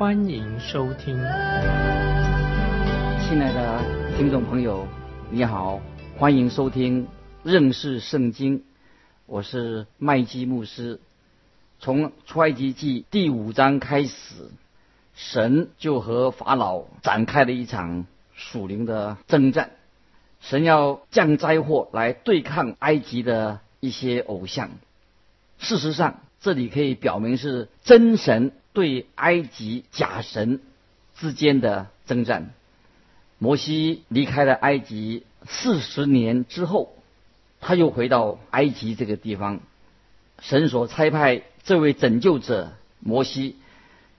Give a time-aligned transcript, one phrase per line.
[0.00, 1.14] 欢迎收听。
[3.28, 4.88] 亲爱的听众朋友，
[5.30, 5.78] 你好，
[6.16, 7.06] 欢迎收听
[7.42, 8.64] 认识圣经，
[9.26, 11.00] 我是麦基牧师。
[11.80, 14.50] 从出埃及记第五章开始，
[15.14, 19.72] 神就和法老展开了一场属灵的征战。
[20.40, 24.70] 神要降灾祸来对抗埃及的一些偶像。
[25.58, 30.60] 事实上，这里可以表明是真神对埃及假神
[31.16, 32.50] 之间的征战。
[33.38, 36.94] 摩西离开了埃及四十年之后，
[37.60, 39.60] 他又回到埃及这个地方。
[40.40, 41.42] 神所差派。
[41.62, 43.56] 这位拯救者摩西，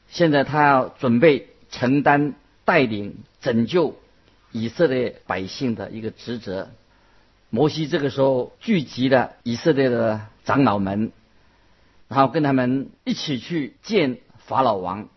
[0.10, 3.98] 现在他要准备承担带领拯救
[4.52, 6.70] 以色列百姓的一个职责。
[7.50, 11.12] 摩西这个时候聚集了以色列的长老们，
[12.12, 15.08] 然后跟他们一起去见法老王，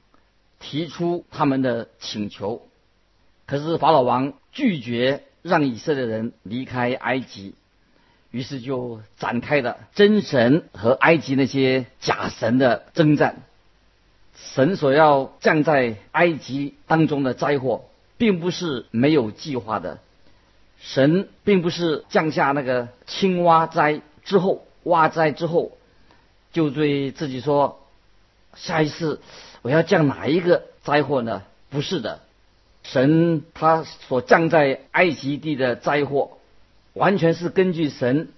[0.60, 2.68] 提出他们的请求。
[3.46, 7.56] 可是法老王拒绝让以色列人离开埃及。
[8.30, 13.42] 于是就展开了真神和埃及那些假神的征战。
[14.36, 17.86] 神所要降在埃及当中的灾祸，
[18.18, 19.98] 并不是没有计划的。
[20.78, 25.72] 神并不是降下那个青蛙灾之后，蛙灾之后，
[26.54, 27.84] 就对自己说
[28.56, 29.20] ：“下一次
[29.60, 32.20] 我要降哪一个灾祸呢？”不是的，
[32.84, 36.38] 神他所降在埃及地的灾祸。
[36.92, 38.28] 完全是根据神，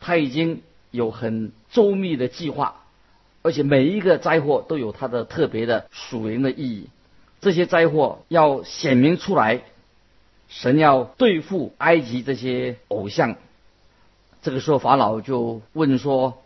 [0.00, 2.82] 他已经有很周密的计划，
[3.42, 6.88] 而且每一个灾祸都有它的特别的属灵的意义。
[7.40, 9.62] 这些灾祸要显明出来，
[10.48, 13.36] 神要对付埃及这些偶像。
[14.42, 16.41] 这个时候法老就问说：“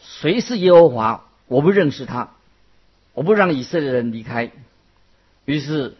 [0.00, 1.24] 谁是耶和华？
[1.46, 2.30] 我不认识他，
[3.14, 4.50] 我不让以色列人离开。”
[5.44, 5.96] 于是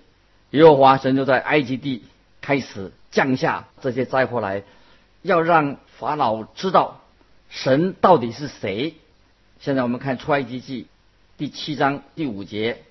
[0.51, 2.05] 耶和华神就在埃及地
[2.41, 2.93] 开始。
[3.11, 4.65] 降下这些灾祸来，
[5.23, 7.01] 要让法老知道
[7.49, 8.97] 神到底是谁。
[9.61, 10.89] 现在我们看出埃及记
[11.39, 12.83] 第七章第五节，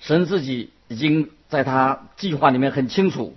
[0.00, 3.36] 神自己已经在他计划里面很清楚。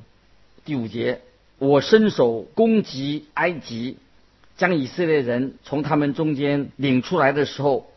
[0.66, 1.22] 第五节，
[1.60, 3.98] 我伸手攻击埃及，
[4.62, 7.90] 将以色列人从他们中间领出来的时候，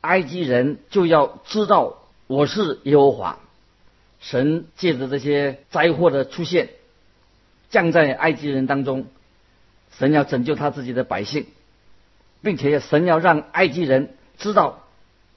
[0.00, 1.98] 埃及人就要知道
[2.28, 3.40] 我是耶和华。
[4.20, 6.68] 神借着这些灾祸的出现。
[7.68, 9.06] 降在埃及人当中，
[9.90, 11.46] 神要拯救他自己的百姓，
[12.42, 14.84] 并且神要让埃及人知道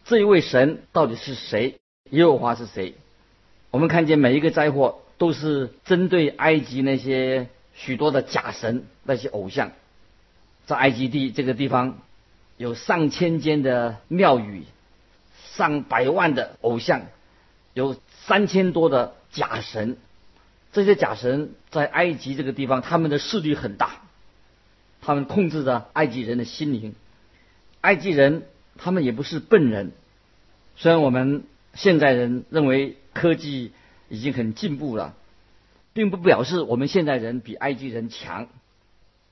[0.05, 1.79] 这一位神到底是谁，
[2.11, 2.93] 耶和华是谁。
[3.71, 9.71] 我们看见每一个灾祸都是针对埃及那些许多的假神、那些偶像。
[10.65, 11.99] 在埃及地这个地方，
[12.57, 14.63] 有上千间的庙宇，
[15.53, 17.01] 上百万的偶像，
[17.73, 17.95] 有
[18.25, 19.97] 三千多的假神。
[20.71, 24.03] 这些假神在埃及这个地方，他们的势力很大，
[25.01, 26.95] 他们控制着埃及人的心灵。
[27.81, 28.43] 埃及人
[28.77, 29.91] 他们也不是笨人，
[30.77, 31.43] 虽然我们
[31.73, 33.73] 现在人认为科技
[34.07, 35.15] 已经很进步了，
[35.91, 38.47] 并不表示我们现代人比埃及人强。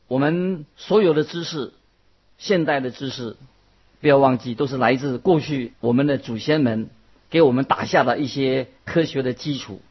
[0.09, 1.71] 我们所有的知识，
[2.39, 3.37] 现代的知识，
[4.01, 6.89] 不要忘记，都是来自过去我们的祖先们
[7.29, 9.81] 给我们打下的一些科学的基础。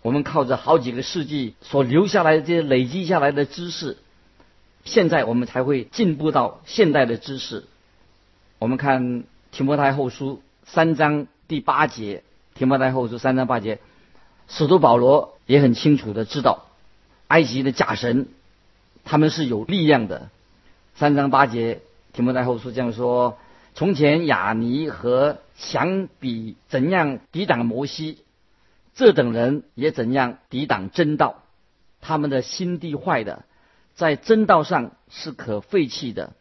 [0.00, 3.98] 我们靠着好几个世纪所留下来的这些累积下来的知识，
[4.84, 7.64] 现在我们才会进步到现代的知识。
[8.60, 12.22] 我们看提摩太后书三章第八节，
[12.54, 13.80] 提摩太后书三章八节，
[14.46, 16.66] 使徒保罗也很清楚的知道，
[17.26, 18.28] 埃及的假神
[19.10, 20.28] 他们是有力量的。
[20.94, 21.80] 三章八节，
[22.12, 23.38] 提摩太后书这样说：
[23.74, 28.18] 从前亚尼和想比怎样抵挡摩西。
[28.94, 31.42] 这等人也怎样抵挡真道？
[32.02, 33.46] 他们的心地坏的，
[33.94, 36.34] 在真道上是可废弃的。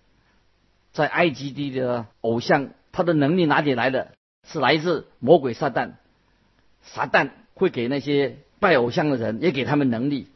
[0.91, 4.11] 在埃及地的偶像，他的能力哪里来的？
[4.45, 5.91] 是来自魔鬼撒旦。
[6.81, 10.27] 撒旦会给那些拜偶像的人，也给他们能力。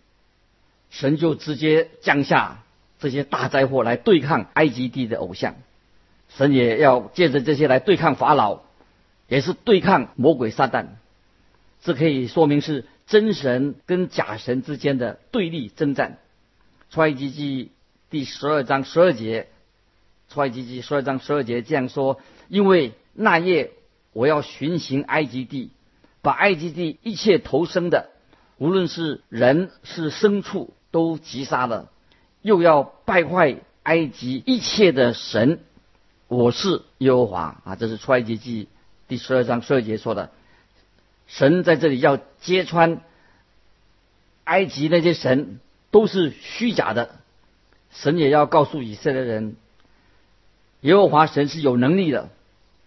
[0.92, 2.64] 神就直接降下
[3.00, 5.56] 这些大灾祸来对抗埃及地的偶像。
[6.30, 8.60] 神也要借着这些来对抗法老，
[9.28, 10.88] 也是对抗魔鬼撒旦。
[11.82, 16.20] 这可以说明是真神跟假神之间的对立征战。
[16.92, 17.72] 出埃及记
[18.10, 19.48] 第十二章十二节，
[20.30, 23.72] 出埃及记十二章十二节这样说：因为那夜
[24.14, 25.72] 我要巡行埃及地，
[26.22, 28.10] 把埃及地一切投生的，
[28.58, 31.90] 无论是人是牲畜，都击杀了，
[32.42, 35.60] 又要败坏埃及一切的神。
[36.28, 37.76] 我是耶和华啊！
[37.76, 38.70] 这是出埃及记
[39.08, 40.30] 第十二章十二节说的。
[41.28, 43.02] 神在这里要揭穿
[44.44, 45.60] 埃及那些神
[45.92, 47.16] 都是虚假的，
[47.92, 49.56] 神也要告诉以色列人，
[50.82, 52.30] 耶和华神是有能力的，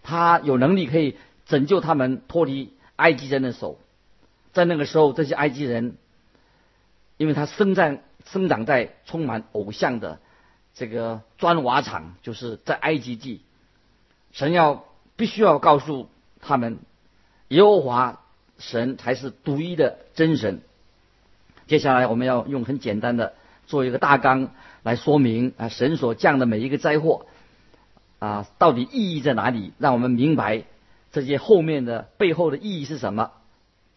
[0.01, 1.15] 他有能力可以
[1.45, 3.79] 拯救他们脱离埃及人的手。
[4.53, 5.97] 在那个时候，这些埃及人，
[7.17, 10.19] 因为他生在生长在充满偶像的
[10.73, 13.41] 这个砖瓦厂，就是在埃及地，
[14.31, 14.85] 神要
[15.15, 16.09] 必须要告诉
[16.39, 16.79] 他们，
[17.49, 18.21] 耶和华。
[18.57, 20.61] 神才是独一的真神。
[21.67, 23.33] 接下来我们要用很简单的
[23.67, 24.51] 做一个大纲
[24.81, 27.25] 来说明啊，神所降的每一个灾祸
[28.19, 29.73] 啊，到底意义在哪里？
[29.77, 30.63] 让我们明白
[31.11, 33.33] 这些后面的背后的意义是什么。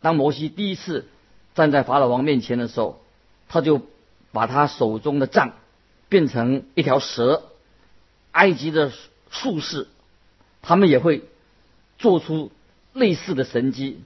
[0.01, 1.07] 当摩西第一次
[1.55, 3.01] 站在法老王面前的时候，
[3.49, 3.83] 他就
[4.33, 5.55] 把他手中的杖
[6.09, 7.45] 变成一条蛇。
[8.31, 8.93] 埃及的
[9.31, 9.89] 术士
[10.63, 11.25] 他们也会
[11.99, 12.53] 做出
[12.93, 14.01] 类似的神迹。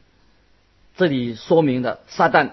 [0.97, 2.53] 这里说明了撒旦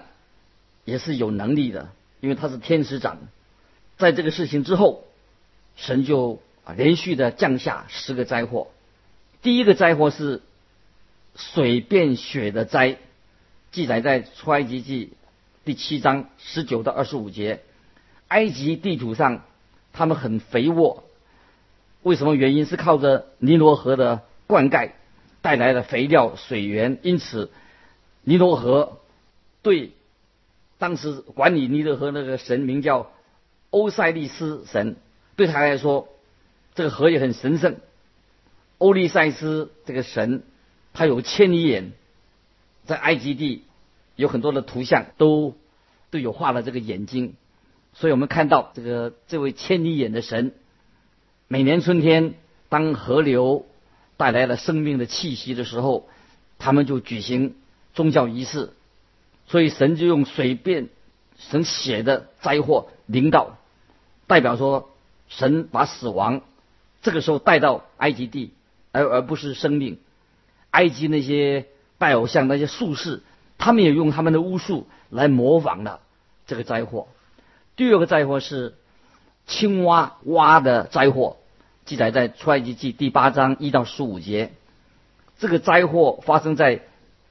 [0.84, 1.90] 也是有能力的，
[2.20, 3.18] 因为他是天使长。
[3.96, 5.04] 在这个事情之后，
[5.76, 8.68] 神就啊连续的降下十个灾祸。
[9.42, 10.42] 第一个灾祸是
[11.36, 12.98] 水变血的灾，
[13.72, 15.12] 记载在出埃及记
[15.70, 17.60] 第七章十九到二十五节。
[18.26, 19.44] 埃及地图上
[19.92, 21.04] 他们很肥沃，
[22.02, 24.90] 为什么原因是靠着尼罗河的灌溉
[25.42, 27.52] 带来的肥料水源，因此。
[28.24, 28.98] 尼罗河
[29.62, 29.92] 对
[30.78, 33.12] 当时管理尼罗河那个神名叫
[33.70, 34.96] 欧塞利斯神，
[35.36, 36.08] 对他来说，
[36.74, 37.76] 这个河也很神圣。
[38.78, 40.42] 欧利塞斯这个神，
[40.92, 41.92] 他有千里眼，
[42.86, 43.62] 在埃及地
[44.16, 45.54] 有很多的图像都
[46.10, 47.34] 都有画了这个眼睛，
[47.92, 50.52] 所以我们看到这个这位千里眼的神，
[51.48, 52.34] 每年春天
[52.68, 53.66] 当河流
[54.16, 56.08] 带来了生命的气息的时候，
[56.58, 57.56] 他们就举行。
[57.92, 58.70] 宗教仪式，
[59.48, 60.90] 所以神就用水变
[61.36, 63.58] 神血的灾祸临到，
[64.28, 64.90] 代表说
[65.26, 66.42] 神把死亡
[67.02, 68.52] 这个时候带到埃及地，
[68.92, 69.98] 而而不是生命。
[70.70, 71.66] 埃及那些
[71.98, 73.24] 拜偶像那些术士，
[73.60, 76.00] 他们也用他们的巫术来模仿了
[76.48, 77.06] 这个灾祸。
[77.76, 78.74] 第二个灾祸是
[79.46, 81.36] 青蛙蛙的灾祸，
[81.84, 84.50] 记载在出埃及记第八章一到十五节。
[85.38, 86.80] 这个灾祸发生在。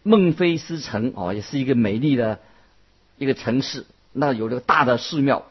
[0.02, 2.40] 孟菲斯城哦，也是一个美丽的
[3.18, 3.86] 一个城市。
[4.14, 5.44] 那有这个大的寺庙，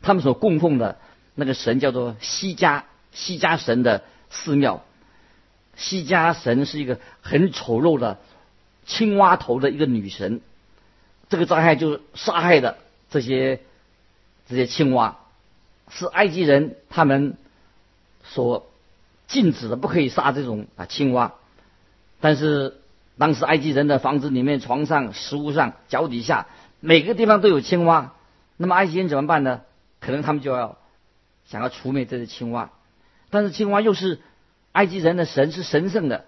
[0.00, 0.96] 他们所供奉的
[1.34, 4.82] 那个神叫做西加西加神的寺庙。
[5.76, 8.18] 西加神是一个很丑陋的
[8.86, 10.40] 青蛙头的一个女神。
[11.28, 12.78] 这个灾害就是杀害的
[13.10, 13.60] 这些
[14.46, 15.18] 这些青蛙，
[15.88, 17.36] 是埃及人他们
[18.22, 18.66] 所
[19.26, 21.34] 禁止的，不可以杀这种啊青蛙。
[22.20, 22.80] 但是。
[23.16, 26.48] 当时埃及人的房子里面、床上、食物上、脚底下，
[26.80, 28.12] 每个地方都有青蛙。
[28.56, 29.60] 那么埃及人怎么办呢？
[30.00, 30.76] 可能他们就要
[31.44, 32.72] 想要除灭这些青蛙。
[33.30, 34.18] 但是青蛙又是
[34.72, 36.24] 埃及人的神，是神圣的。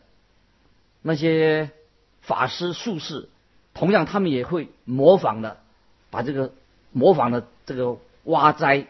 [1.03, 1.73] 那些
[2.27, 3.29] 法师、术士，
[3.73, 5.57] 同样他们也会模仿的，
[6.11, 6.53] 把这个
[6.93, 8.87] 模仿的这个蛙灾，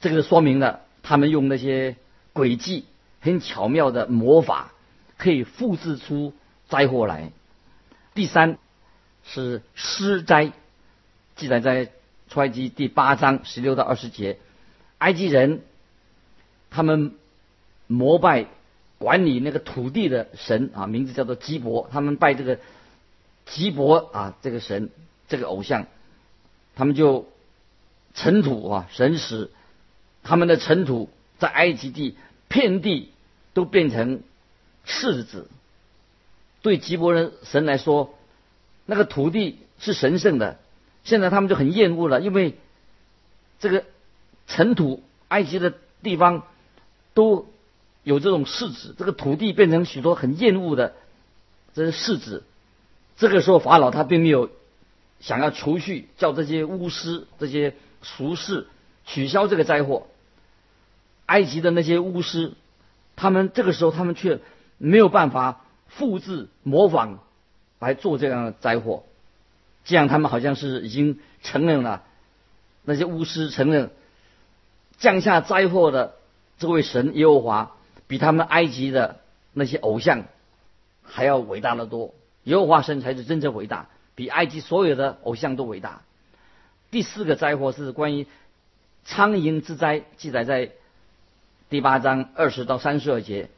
[0.00, 1.96] 这个说明了他们用那些
[2.32, 2.86] 诡计、
[3.20, 4.72] 很巧妙的魔法，
[5.18, 6.32] 可以复制出。
[6.68, 7.30] 灾祸来，
[8.12, 8.58] 第三
[9.22, 10.50] 是施灾，
[11.36, 11.92] 记载在
[12.28, 14.40] 出埃及第八章十六到二十节。
[14.98, 15.62] 埃及人
[16.68, 17.14] 他们
[17.86, 18.46] 膜拜
[18.98, 22.58] 管理那个土地的神啊，名字叫做基伯，他们拜这个
[23.44, 24.90] 基伯啊这个神
[25.28, 25.86] 这个偶像，
[26.74, 27.28] 他们就
[28.14, 29.50] 尘土啊神使
[30.22, 32.16] 他们的尘土在埃及地
[32.48, 33.12] 遍地
[33.52, 34.22] 都变成
[34.86, 35.50] 柿子。
[36.62, 38.14] 对吉伯人神来说，
[38.86, 40.58] 那个土地是神圣的。
[41.04, 42.58] 现在他们就很厌恶了，因为
[43.60, 43.84] 这个
[44.48, 46.42] 尘土，埃及的地方
[47.14, 47.46] 都
[48.06, 50.94] 有这种柿子，这个土地变成许多很厌恶的
[51.74, 52.44] 这些柿子。
[53.16, 54.48] 这个时候，法老他并没有
[55.18, 58.68] 想要除去，叫这些巫师、这些俗士
[59.04, 60.06] 取消这个灾祸。
[61.26, 62.52] 埃及的那些巫师，
[63.16, 64.38] 他们这个时候他们却
[64.78, 65.60] 没有办法。
[65.88, 67.20] 复制模仿
[67.78, 69.04] 来做这样的灾祸，
[69.86, 72.02] 这样他们好像是已经承认了
[72.84, 73.92] 那些巫师承认
[74.98, 76.16] 降下灾祸的
[76.58, 79.20] 这位神耶和华比他们埃及的
[79.52, 80.24] 那些偶像
[81.02, 86.02] 还要伟大的多，耶和华神才是真正伟大，比埃及所有的偶像都伟大。
[86.90, 88.26] 第四个灾祸是关于
[89.04, 90.70] 苍蝇之灾，记载在
[91.68, 93.48] 第八章二十到三十二节。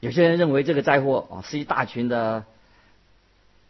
[0.00, 2.44] 有些人认为这个灾祸啊是一大群的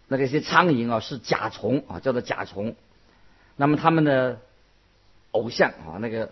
[0.09, 2.75] 那个些苍蝇啊是甲虫啊叫做甲虫，
[3.57, 4.39] 那么他们的
[5.33, 6.31] 偶像啊那个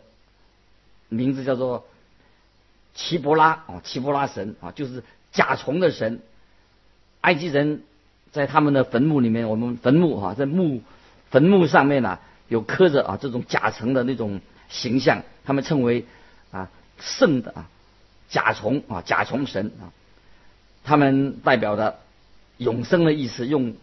[1.08, 1.84] 名字叫做
[2.94, 6.20] 奇伯拉啊奇伯拉神啊就是甲虫的神。
[7.20, 7.82] 埃及人
[8.32, 10.82] 在他们的坟墓里面，我们坟墓哈在墓
[11.30, 12.18] 坟墓上面呢
[12.48, 16.06] 有刻着啊这种甲虫的那种形象，他们称为
[16.50, 17.68] 啊圣的啊。
[18.32, 19.90] 甲虫啊，甲虫神啊，
[20.84, 21.98] 他们代表的
[22.58, 23.74] 永生的意思，用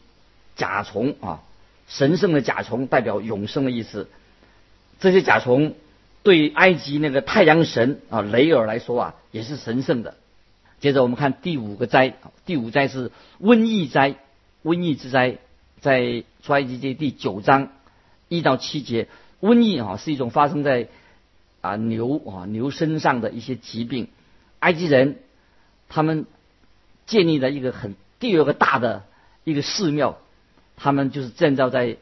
[0.55, 1.41] 甲虫啊，
[1.89, 4.07] 神圣的甲虫代表永生的意思。
[5.01, 5.75] 这些甲虫
[6.27, 10.15] 对埃及那个太阳神啊雷尔来说啊，也是神圣的。
[10.81, 14.15] 接着我们看第五个灾，第五灾是瘟疫灾，
[14.61, 15.37] 瘟疫之灾，
[15.79, 17.69] 在出埃及记第九章
[18.27, 19.07] 一到七节，
[19.39, 20.89] 瘟疫啊是一种发生在
[21.61, 24.09] 啊牛啊牛身上的一些疾病。
[24.59, 25.19] 埃及人，
[25.87, 26.25] 他们
[27.05, 29.05] 建立了一个很第二个大的
[29.45, 30.17] 一个寺庙，
[30.75, 31.95] 他们就是建造在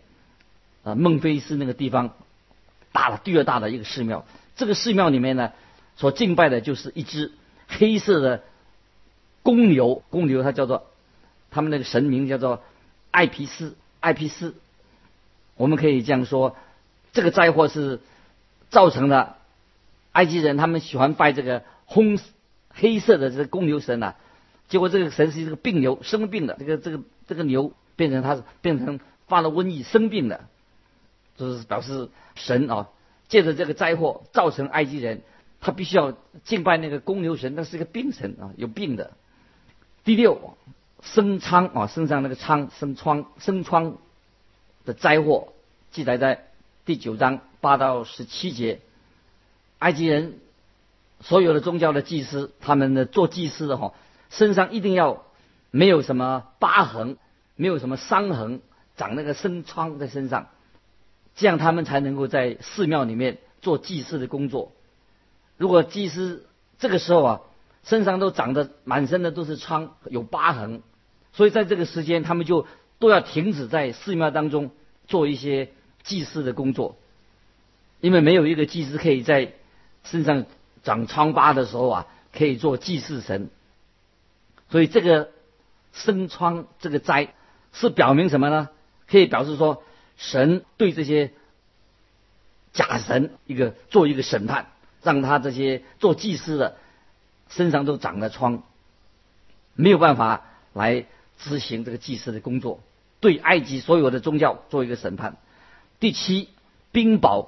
[0.83, 2.15] 啊孟菲斯那个地方，
[2.95, 4.25] 大的第二大的一个寺庙。
[4.55, 5.51] 这个寺庙里面呢，
[5.97, 7.31] 所敬拜的就是一只
[7.67, 8.41] 黑色的
[9.43, 10.87] 公牛，公牛它叫做
[11.51, 12.63] 他们那个神名叫做
[13.11, 14.55] 艾皮斯，艾皮斯。
[15.57, 16.55] 我们可以这样说，
[17.13, 17.99] 这个灾祸是
[18.69, 19.37] 造成了
[20.13, 22.17] 埃及人他们喜欢拜这个红。
[22.77, 24.15] 黑色的这个公牛神呐，
[24.67, 26.57] 结果这个神是一个病牛，生病的。
[26.59, 30.41] 这个这个这个牛变成它变成发了瘟疫，生病的，
[31.37, 32.89] 就是表示神啊，
[33.27, 35.21] 借着这个灾祸造成埃及人
[35.61, 36.13] 他必须要
[36.43, 39.11] 敬拜那个公牛神，那是一个病神啊，有病的。
[40.03, 40.55] 第六，
[41.01, 43.97] 生疮啊，身上那个疮生疮生疮
[44.85, 45.53] 的灾祸，
[45.91, 46.47] 记载在
[46.85, 48.81] 第九章八到十七节，
[49.79, 50.39] 埃及人。
[51.21, 53.93] 所有的宗教的祭司，他们的做祭司的哈，
[54.29, 55.23] 身上一定要
[55.71, 57.17] 没有什么疤痕，
[57.55, 58.59] 没有什么伤痕，
[58.97, 60.49] 长那个生疮在身上，
[61.35, 64.71] 这样他们才能够在寺庙里面做祭祀的工作。
[65.57, 66.47] 如果祭司
[66.79, 67.41] 这个时候啊，
[67.83, 70.81] 身上都长得满身的都是疮，有疤痕，
[71.33, 72.65] 所以在这个时间，他们就
[72.99, 74.71] 都要停止在寺庙当中
[75.07, 75.69] 做一些
[76.03, 76.97] 祭祀的工作，
[78.01, 79.53] 因为没有一个祭司可以在
[80.03, 80.45] 身上。
[80.85, 83.49] 长疮疤的时候啊，可以做祭祀神。
[84.69, 85.31] 所以这个
[85.93, 87.33] 生疮这个灾
[87.73, 88.69] 是表明什么呢？
[89.09, 89.81] 可以表示说，
[90.17, 91.31] 神对这些
[92.73, 94.67] 假神一个做一个审判，
[95.01, 96.77] 让他这些做祭司的
[97.49, 98.63] 身上都长了疮，
[99.73, 101.05] 没有办法来
[101.37, 102.81] 执行这个祭祀的工作，
[103.19, 105.37] 对埃及所有的宗教做一个审判。
[105.99, 106.49] 第七，
[106.91, 107.47] 冰雹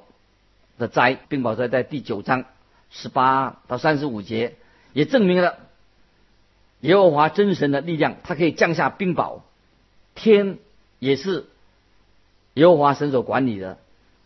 [0.77, 2.45] 的灾，冰雹灾在第九章。
[2.89, 4.55] 十八到三十五节
[4.93, 5.57] 也证明了
[6.79, 9.41] 耶和华真神的力量，它可以降下冰雹。
[10.15, 10.57] 天
[10.99, 11.47] 也是
[12.57, 13.77] 耶和华神所管理的。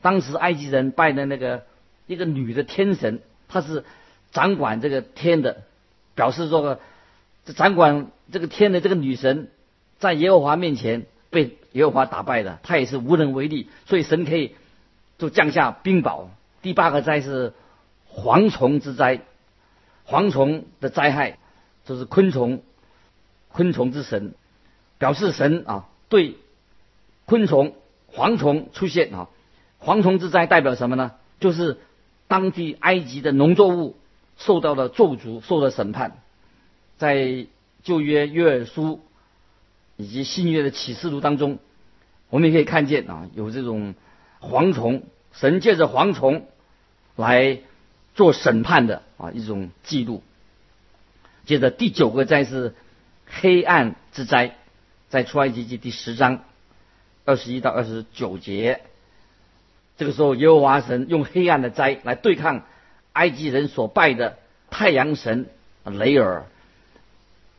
[0.01, 1.63] 当时埃及人拜的那个
[2.07, 3.83] 一个女的天神，她是
[4.31, 5.63] 掌管这个天的，
[6.15, 6.79] 表示说
[7.45, 9.49] 这掌管这个天的这个女神，
[9.99, 13.69] 在耶和华面前被耶和华打败的，她也是无能为力。
[13.85, 14.55] 所以神可以
[15.17, 16.27] 就降下冰雹。
[16.61, 17.53] 第八个灾是。
[18.13, 19.21] 蝗虫之灾，
[20.05, 21.37] 蝗虫的灾害，
[21.85, 22.61] 就是昆虫，
[23.53, 24.33] 昆虫之神，
[24.97, 26.35] 表示神啊对
[27.25, 27.73] 昆虫、
[28.15, 29.29] 蝗虫出现啊，
[29.81, 31.13] 蝗虫之灾代表什么呢？
[31.39, 31.79] 就是
[32.27, 33.95] 当地埃及的农作物
[34.37, 36.17] 受到了咒诅，受了审判。
[36.97, 37.47] 在
[37.83, 39.01] 旧约约珥书
[39.97, 41.59] 以及新约的启示录当中，
[42.29, 43.95] 我们也可以看见啊，有这种
[44.41, 46.47] 蝗虫，神借着蝗虫
[47.15, 47.59] 来。
[48.13, 50.21] 做审判的啊一种记录。
[51.45, 52.75] 接着第九个灾是
[53.25, 54.57] 黑暗之灾，
[55.07, 56.43] 在出埃及记第十章
[57.31, 58.81] 二十一到二十九节。
[59.97, 62.63] 这个时候，耶和华神用黑暗的灾来对抗
[63.13, 64.37] 埃及人所拜的
[64.69, 65.47] 太阳神
[65.85, 66.45] 雷尔，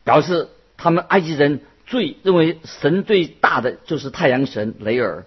[0.03, 5.25] 表示他们埃及人最认为神最大的就是太阳神雷尔。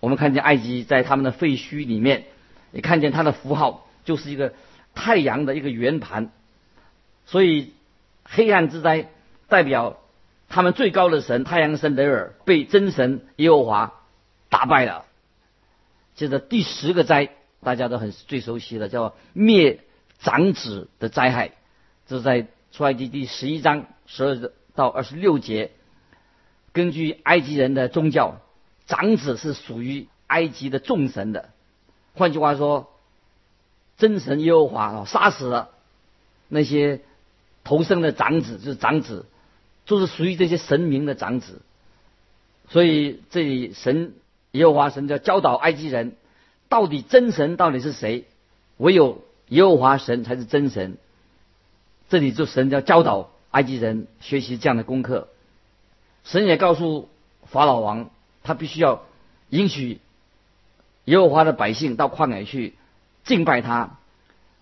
[0.00, 2.24] 我们看见埃及在他们的废墟里面，
[2.72, 3.80] 也看见他的符号。
[4.04, 4.52] 就是一个
[4.94, 6.30] 太阳的一个圆盘，
[7.24, 7.72] 所以
[8.22, 9.08] 黑暗之灾
[9.48, 9.96] 代表
[10.54, 13.92] 他们最高的神太阳神雷尔被真神耶和华
[14.50, 15.04] 打败了。
[16.14, 17.30] 接着第十个灾，
[17.60, 19.80] 大家都很最熟悉的，叫灭
[20.20, 21.50] 长子的灾害，
[22.06, 25.72] 这是在出埃及第十一章十二到二十六节。
[26.72, 28.36] 根据埃及人的宗教，
[28.86, 31.48] 长子是属于埃及的众神的。
[32.14, 32.92] 换句话说，
[33.98, 35.70] 真神耶和华，杀死了
[36.46, 37.00] 那些
[37.64, 39.26] 投生的长子，就是长子，
[39.86, 41.62] 就是属于这些神明的长子。
[42.68, 44.14] 所以这里神。
[44.54, 46.14] 耶和华神要教导埃及人，
[46.68, 48.24] 到底真神到底是谁？
[48.76, 50.96] 唯有耶和华神才是真神。
[52.08, 55.26] 这里就神要教导埃及人学习这样的功课。
[56.22, 57.08] 神也告诉
[57.42, 58.10] 法老王，
[58.44, 59.02] 他必须要
[59.50, 59.98] 允许
[61.06, 62.74] 耶和华的百姓到旷野去
[63.24, 63.98] 敬拜他，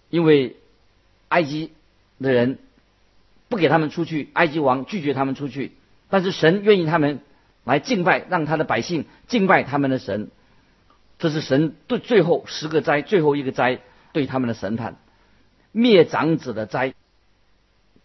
[0.08, 0.56] 因为
[1.28, 1.70] 埃及
[2.18, 2.58] 的人
[3.52, 5.72] 不给他们出去，埃及王拒绝他们出去，
[6.08, 7.20] 但是神愿意他们。
[7.64, 10.32] 来敬拜，让他的百姓敬拜他们的神，
[11.20, 13.78] 这是神对最后十个灾最后一个灾
[14.12, 14.96] 对他们的审判，
[15.70, 16.92] 灭长子的灾。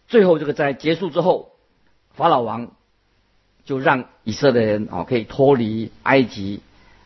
[0.06, 1.56] 最后这个灾结束之后，
[2.12, 2.70] 法老王
[3.64, 6.60] 就让以色列人啊可以脱离埃及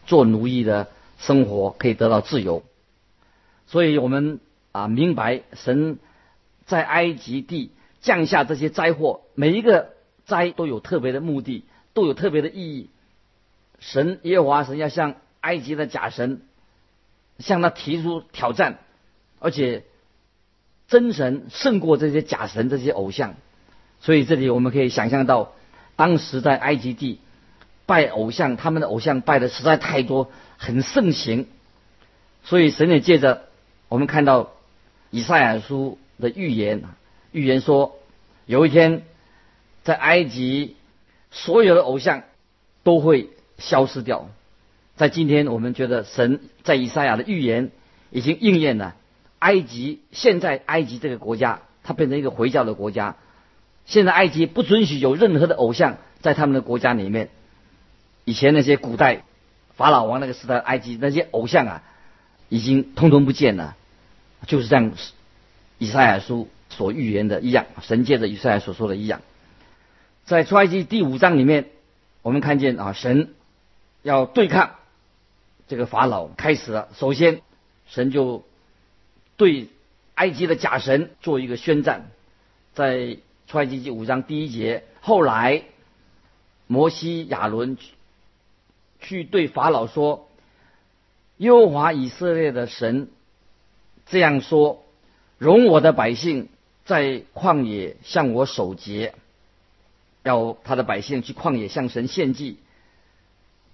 [0.05, 2.63] 做奴役的生活，可以得到自由。
[3.67, 4.41] 所以我们
[4.73, 5.99] 啊明白，神
[6.67, 7.71] 在埃及地
[8.03, 9.95] 降下这些灾祸，每一个
[10.27, 11.65] 灾都有特别的目的。
[11.95, 12.89] 都有特别的意义。
[13.79, 16.41] 神耶和华神要向埃及的假神
[17.39, 18.79] 向他提出挑战，
[19.41, 19.85] 而且
[20.89, 23.35] 真神胜过这些假神、这些偶像。
[24.01, 25.53] 所以这里我们可以想象到，
[25.95, 27.21] 当时在埃及地
[27.85, 31.47] 拜偶像，他们的偶像拜的实在太多，很盛行。
[32.43, 33.43] 所以神也借着
[33.89, 34.53] 我们看到
[35.11, 36.85] 以赛亚书的预言，
[37.33, 37.99] 预言说
[38.47, 39.03] 有一天
[39.83, 40.77] 在埃及。
[41.35, 42.25] 所有的偶像
[42.83, 44.29] 都会消失掉。
[44.97, 47.71] 在今天，我们觉得神在以赛亚的预言
[48.11, 48.95] 已经应验了。
[49.39, 53.17] 埃及现在，埃及这个国家，它变成一个回教的国家。
[53.87, 57.31] 现在，埃及不准许有任何的偶像在他们的国家里面。
[58.27, 59.23] 以前那些古代
[59.75, 61.83] 法老王那个时代，埃及那些偶像啊，
[62.51, 63.75] 已经通通不见了。
[64.47, 64.93] 就是这样
[65.79, 69.21] 以赛亚书所预言的一样，神借着以赛亚所说的一样。
[70.25, 71.67] 在出埃及第五章里面，
[72.23, 73.35] 我们看见啊，神
[74.03, 74.77] 要对抗
[75.69, 76.89] 这个法老开始了。
[76.95, 77.43] 首先，
[77.87, 78.45] 神就
[79.37, 79.69] 对
[80.15, 82.11] 埃及的假神做一个宣战，
[82.75, 84.85] 在出埃及记五章第一节。
[85.01, 85.65] 后来，
[86.67, 87.77] 摩西亚伦
[89.01, 90.29] 去对法老说
[91.39, 93.11] ：“耶和华以色列的神
[94.07, 94.85] 这样说：
[95.39, 96.49] 容我的百姓
[96.85, 99.15] 在旷野向我守节。”
[100.25, 102.59] 要他的百姓去旷野向神献祭，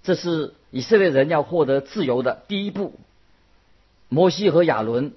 [0.01, 2.99] 这是以色列人要获得自由的第一步。
[4.07, 5.13] 摩西和亚伦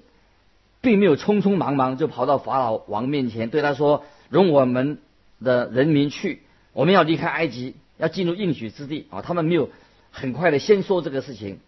[0.83, 4.98] 并没有匆匆忙忙就跑到法老王面前，对他说：“容我们
[5.42, 6.42] 的人民去，
[6.74, 9.70] 我们要离开埃及，要进入应许之地。”啊，他们没有
[10.11, 11.61] 很快的先说这个事情，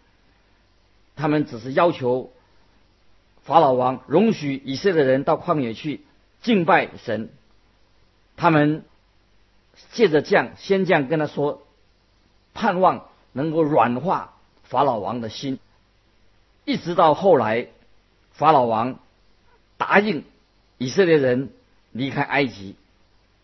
[1.15, 2.31] 他们只是要求
[3.41, 6.01] 法老王容许以色列人到旷野去
[6.45, 7.29] 敬拜神，
[8.37, 8.85] 他们。
[9.91, 11.61] 借着这样，先这样跟他说，
[12.53, 15.59] 盼望能够软化法老王的心，
[16.63, 17.67] 一直到后来，
[18.31, 18.99] 法老王
[19.75, 20.23] 答应
[20.77, 21.49] 以色列人
[21.91, 22.77] 离开埃及。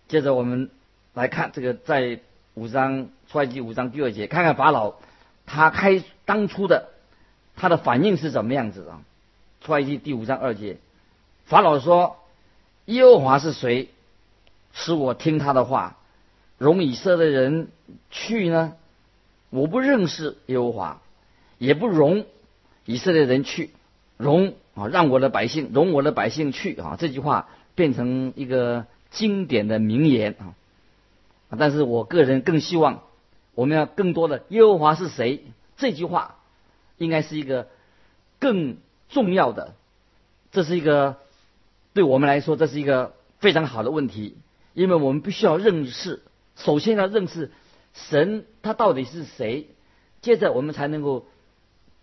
[0.08, 0.70] 接着我们
[1.14, 2.22] 来看这个，在
[2.54, 4.94] 五章出埃及五章第二节，看看法老
[5.46, 6.88] 他开当初的
[7.58, 9.02] 他的反应是怎么样子啊？
[9.60, 10.78] 出埃及第五章二节，
[11.44, 12.16] 法老说
[12.86, 13.90] ：“耶和华是谁，
[14.74, 15.98] 使我听他的话？”
[16.58, 17.70] 容以色列人
[18.12, 18.74] 去呢？
[19.50, 21.02] 我不认识耶和华，
[21.58, 22.26] 也不容
[22.86, 23.72] 以色列人去。
[24.18, 26.96] 容啊，让我的百姓容我的百姓去啊！
[27.00, 30.54] 这句话变成一个经典的名言啊！
[31.58, 33.02] 但是我个人更希望，
[33.56, 35.44] 我们要更多的耶和华是谁？
[35.78, 36.36] 这句话
[37.00, 37.68] 应该是一个
[38.40, 38.78] 更
[39.10, 39.74] 重要的。
[40.52, 41.18] 这是一个
[41.94, 44.38] 对我们来说，这是一个非常好的问题，
[44.74, 46.24] 因为我们必须要认识。
[46.56, 47.52] 首先要认识
[47.94, 49.68] 神，他到底是谁？
[50.22, 51.26] 接着我们才能够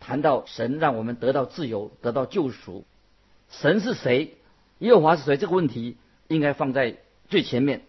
[0.01, 2.85] 谈到神让我们得到自由、得到救赎。
[3.48, 4.35] 神是谁？
[4.79, 5.37] 耶和华是谁？
[5.37, 5.96] 这个问题
[6.27, 6.96] 应该放在
[7.29, 7.83] 最前面。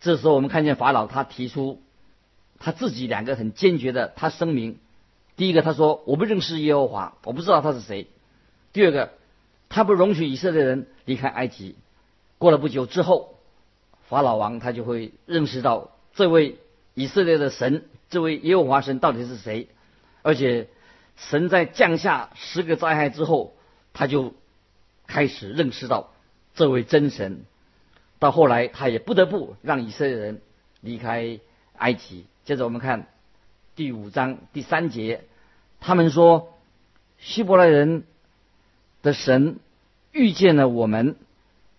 [0.00, 1.82] 这时候我们看见法老，他提出
[2.60, 4.78] 他自己两个很坚决的，他声明：
[5.36, 8.06] 第一个，他说我不认识耶和华，我不知道他是谁；
[8.72, 9.12] 第二个，
[9.68, 11.76] 他不容许以色列人离开埃及。
[12.38, 13.34] 过了不久之后。
[14.08, 16.56] 法老王他就会认识到这位
[16.94, 19.68] 以色列的神，这位耶和华神到底是谁，
[20.22, 20.68] 而且
[21.14, 23.54] 神在降下十个灾害之后，
[23.92, 24.32] 他就
[25.06, 26.14] 开始认识到
[26.54, 27.44] 这位真神。
[28.18, 30.40] 到后来，他也不得不让以色列人
[30.80, 31.38] 离开
[31.76, 32.24] 埃及。
[32.46, 33.08] 接着我们看
[33.76, 35.24] 第五章第三节，
[35.80, 36.54] 他们说
[37.18, 38.04] 希伯来人
[39.02, 39.58] 的神
[40.12, 41.16] 遇见了我们，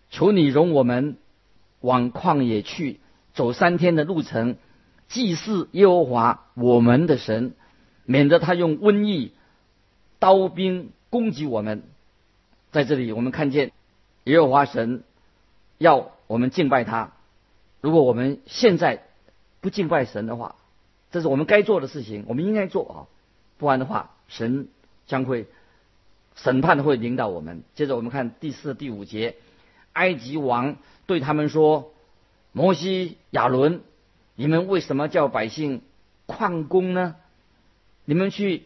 [0.09, 1.17] 求你容我们
[1.81, 2.99] 往旷野去，
[3.33, 4.55] 走三天的路程，
[5.07, 7.53] 祭祀耶和华我们的神，
[8.05, 9.33] 免得他用瘟疫、
[10.19, 11.83] 刀兵攻击我们。
[12.71, 13.71] 在这里，我们看见
[14.25, 15.03] 耶和华神
[15.77, 16.11] 要。
[16.29, 17.13] 我们敬拜他。
[17.81, 19.01] 如果我们现在
[19.61, 20.57] 不敬拜神的话，
[21.09, 22.97] 这是我们该做的事情，我们应该做啊。
[23.57, 24.67] 不然的话，神
[25.07, 25.47] 将会
[26.43, 27.63] 审判会领导我们。
[27.75, 29.35] 接着我们看第四、第五节，
[29.93, 31.93] 埃及王对他们说
[32.53, 33.81] ：“摩西、亚伦，
[34.35, 35.81] 你们为什么叫百姓
[36.27, 37.15] 旷工呢？
[38.05, 38.63] 你们去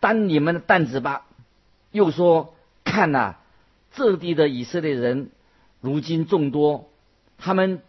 [0.00, 1.26] 担你们的担子吧。”
[1.92, 3.36] 又说：“看呐，
[3.92, 5.30] 这地的以色列人
[5.80, 6.90] 如今众多。”
[7.36, 7.82] 他们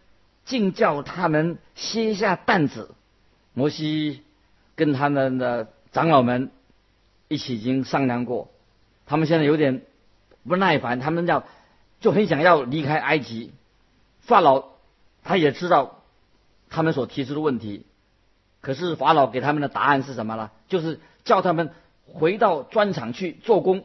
[0.44, 2.94] 竟叫他们卸下担子。
[3.54, 4.22] 摩西
[4.74, 6.50] 跟他们的长老们
[7.28, 8.50] 一起已经商量过，
[9.06, 9.82] 他们现在有点
[10.46, 11.44] 不耐烦，他们要
[12.00, 13.52] 就很想要离开埃及。
[14.20, 14.64] 法老
[15.22, 16.02] 他也知道
[16.68, 17.86] 他们所提出的问题，
[18.60, 20.50] 可是法老给他们的答案是什么呢？
[20.68, 21.70] 就是叫他们
[22.04, 23.84] 回到砖厂去做工。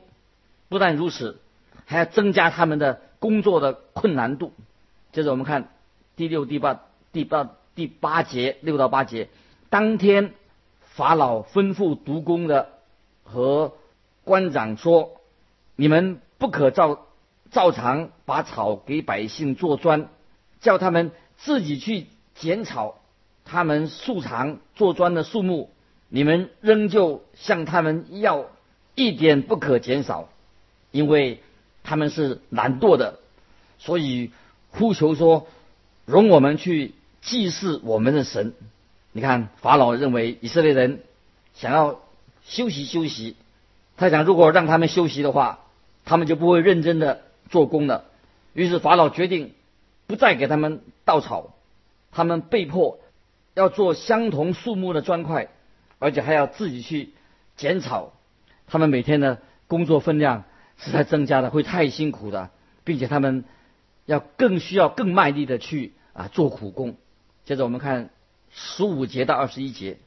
[0.69, 1.39] 不但如此，
[1.85, 4.53] 还要增加他们的工作的困难度。
[5.11, 5.69] 接着我们看
[6.15, 6.81] 第六、第八、
[7.11, 9.29] 第八、第八节六到八节。
[9.69, 10.33] 当天，
[10.81, 12.69] 法老吩咐督工的
[13.23, 13.73] 和
[14.31, 15.19] 官长说
[15.75, 17.05] ：“你们不可照
[17.51, 20.07] 照常把草给百姓做砖，
[20.61, 23.01] 叫他们自己去剪草。
[23.43, 25.69] 他们素常做砖的数目，
[26.07, 28.45] 你们仍旧向他们要
[28.95, 30.29] 一点不可减少，
[30.91, 31.43] 因为
[31.83, 33.19] 他们是懒惰的，
[33.79, 34.31] 所以。”
[34.73, 35.47] 呼求说
[36.07, 38.53] ：“容我们去祭祀我们的神。”
[39.11, 41.03] 你看，法老认为以色列人
[41.53, 41.99] 想要
[42.45, 43.35] 休息休息，
[43.97, 45.59] 他想如果让他们休息的话，
[46.05, 48.05] 他们就不会认真的做工了。
[48.53, 49.53] 于是法老决定
[50.07, 51.53] 不再给他们稻草，
[52.11, 52.99] 他们被迫
[53.53, 55.49] 要做相同数目的砖块，
[55.99, 57.11] 而且还要自己去
[57.55, 58.13] 剪草。
[58.67, 60.43] 他们每天的工作分量
[60.77, 62.49] 是在增加的，会太辛苦的，
[62.83, 63.43] 并且他们。
[64.07, 66.97] 要更需要更卖力的去啊做苦工。
[67.45, 68.09] 接着我们看
[68.49, 69.99] 十五节到二十一节，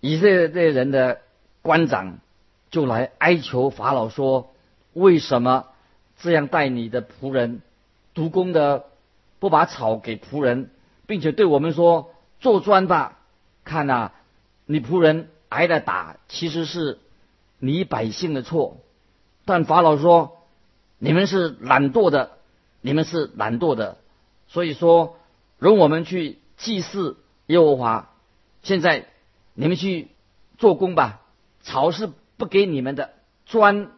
[0.00, 1.18] 以色列人的
[1.60, 2.20] 官长
[2.74, 4.52] 就来哀求法老说
[4.94, 5.66] ：“为什么
[6.18, 7.62] 这样待你的仆人？
[8.14, 8.86] 督工的
[9.38, 10.70] 不把草给仆人，
[11.06, 12.10] 并且对我们说
[12.40, 13.20] 做砖吧？
[13.62, 14.10] 看呐，
[14.66, 16.98] 你仆人挨了打，其实是
[17.60, 18.78] 你百姓的错。
[19.44, 20.38] 但法老说
[20.98, 22.32] 你们是懒惰的。”
[22.86, 23.96] 你们是懒惰的，
[24.46, 25.16] 所以说
[25.58, 28.10] 容我们去祭祀耶和华。
[28.62, 29.06] 现在
[29.54, 30.08] 你们去
[30.58, 31.22] 做工吧，
[31.62, 33.10] 草是不给你们的，
[33.46, 33.90] 砖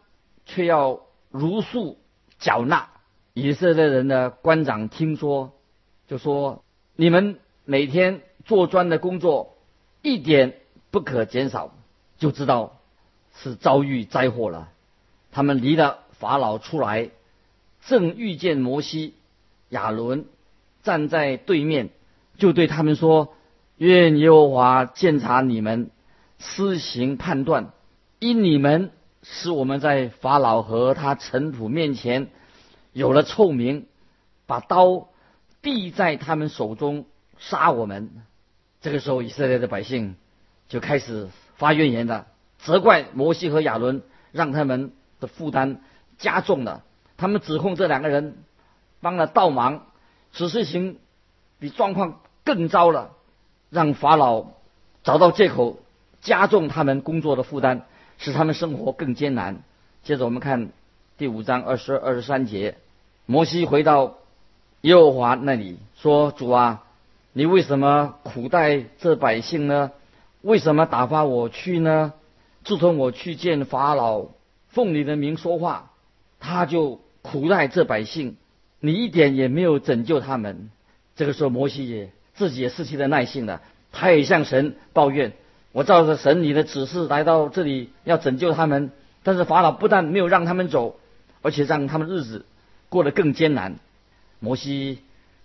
[0.45, 1.97] 却要如数
[2.39, 2.89] 缴纳。
[3.33, 5.53] 以色列人的官长听说，
[6.07, 6.63] 就说：
[6.95, 9.55] 你们每天做砖的工作
[10.01, 10.55] 一点
[10.91, 11.73] 不可减少，
[12.17, 12.77] 就知道
[13.35, 14.69] 是遭遇灾祸了。
[15.31, 17.11] 他们离了法老出来。
[17.85, 19.13] 正遇见摩西、
[19.69, 20.25] 亚伦
[20.83, 21.89] 站在对面，
[22.37, 23.33] 就对他们说
[23.77, 25.89] ：“愿耶和华鉴察你们，
[26.37, 27.71] 施行判断，
[28.19, 32.29] 因你们使我们在法老和他臣仆面前
[32.93, 33.85] 有了臭名，
[34.45, 35.09] 把刀
[35.61, 37.05] 递在他们手中
[37.37, 38.23] 杀我们。”
[38.81, 40.15] 这个时候，以色列的百姓
[40.67, 42.27] 就开始发怨言了，
[42.59, 44.01] 责怪摩西和亚伦，
[44.31, 45.81] 让他们的负担
[46.17, 46.83] 加重了。
[47.17, 48.37] 他们指控这两个人
[49.01, 49.87] 帮了倒忙，
[50.31, 50.99] 使事情
[51.59, 53.11] 比状况更糟了，
[53.69, 54.45] 让法老
[55.03, 55.79] 找到借口，
[56.21, 57.85] 加重他们工作的负担，
[58.17, 59.63] 使他们生活更艰难。
[60.03, 60.69] 接着我们看
[61.17, 62.75] 第五章二十二、二十三节，
[63.25, 64.15] 摩西回到
[64.81, 66.83] 耶和华那里说：“主啊，
[67.33, 69.91] 你为什么苦待这百姓呢？
[70.41, 72.13] 为什么打发我去呢？
[72.63, 74.27] 自从我去见法老，
[74.69, 75.91] 奉你的名说话，
[76.39, 78.37] 他就。”苦待这百姓，
[78.79, 80.69] 你一点也没有拯救他们。
[81.17, 85.33] 这个时候，摩西也自己也失去了耐性了，他也向神抱怨
[85.71, 88.91] ：“我照着神你的指示来到这里，要拯救他们，
[89.23, 90.99] 但是法老不但没有让他们走，
[91.41, 92.45] 而且让他们日子
[92.89, 93.75] 过得更艰难。”
[94.39, 94.99] 摩西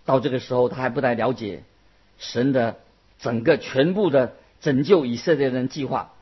[0.05, 1.65] 到这个时候，他还不太了解
[2.19, 2.77] 神的
[3.19, 6.13] 整个全部的拯救以色列人计划，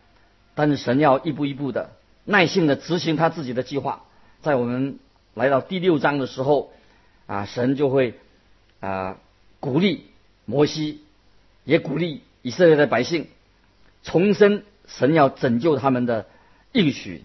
[0.55, 1.91] 但是神要一步一步的
[2.25, 4.05] 耐心的执行他自己的计划。
[4.41, 4.99] 在我们
[5.35, 6.73] 来到第六章的时候，
[7.27, 8.15] 啊，神就会
[8.81, 9.19] 啊
[9.59, 10.07] 鼓励
[10.45, 11.03] 摩西，
[11.65, 13.27] 也鼓励以色列的百姓，
[14.03, 16.27] 重申神要拯救他们的
[16.73, 17.25] 应许，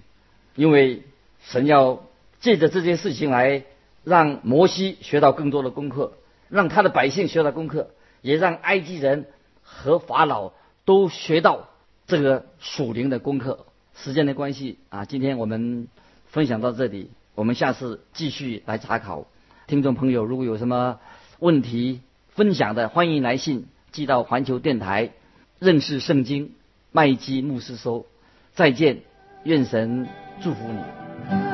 [0.55, 1.03] 因为
[1.41, 2.03] 神要
[2.39, 3.63] 借着这件事情来
[4.03, 6.13] 让摩西学到更多的功课。
[6.47, 7.89] 让他的百姓学到功课，
[8.21, 9.25] 也让埃及人
[9.63, 10.53] 和法老
[10.85, 11.69] 都学到
[12.05, 13.65] 这个属灵的功课。
[13.95, 15.87] 时间的关系啊，今天我们
[16.27, 19.25] 分享到这里，我们下次继续来查考。
[19.65, 20.99] 听众朋友，如果有什么
[21.39, 25.13] 问题分享的，欢迎来信寄到环球电台
[25.57, 26.53] 认识圣经
[26.95, 28.05] 麦基牧师说。
[28.53, 29.01] 再见，
[29.43, 30.07] 愿神
[30.41, 31.44] 祝福你。